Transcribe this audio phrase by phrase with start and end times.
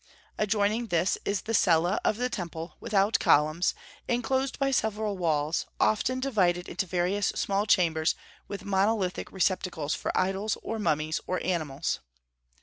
[0.39, 3.75] Adjoining this is the cella of the temple, without columns,
[4.07, 8.15] enclosed by several walls, often divided into various small chambers
[8.47, 11.99] with monolithic receptacles for idols or mummies or animals.